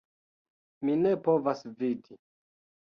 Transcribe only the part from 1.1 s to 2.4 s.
povas vidi